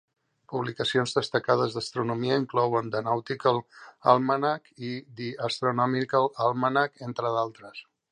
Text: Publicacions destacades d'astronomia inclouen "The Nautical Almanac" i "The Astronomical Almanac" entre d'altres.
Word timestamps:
Publicacions 0.51 1.11
destacades 1.17 1.75
d'astronomia 1.75 2.37
inclouen 2.43 2.89
"The 2.95 3.01
Nautical 3.07 3.61
Almanac" 4.15 4.73
i 4.87 4.89
"The 5.21 5.29
Astronomical 5.49 6.27
Almanac" 6.47 6.99
entre 7.11 7.33
d'altres. 7.37 7.85